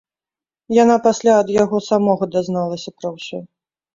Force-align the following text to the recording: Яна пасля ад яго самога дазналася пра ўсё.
Яна 0.83 0.95
пасля 1.07 1.33
ад 1.41 1.51
яго 1.63 1.77
самога 1.89 2.29
дазналася 2.37 2.95
пра 2.97 3.07
ўсё. 3.19 3.37